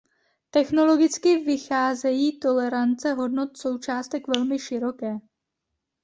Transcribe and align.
Technologicky 0.51 1.37
vycházejí 1.45 2.39
tolerance 2.39 3.13
hodnot 3.13 3.57
součástek 3.57 4.27
velmi 4.27 4.59
široké. 4.59 5.17